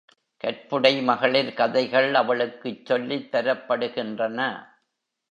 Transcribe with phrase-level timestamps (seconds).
[0.43, 4.39] கற்புடை மகளிர் கதைகள் அவளுக்குச் சொல்லித் தரப்படுகின்றன.